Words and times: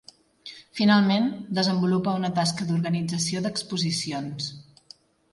Finalment, 0.77 1.25
desenvolupa 1.57 2.15
una 2.19 2.31
tasca 2.39 2.67
d'organització 2.69 3.43
d'exposicions. 3.43 4.49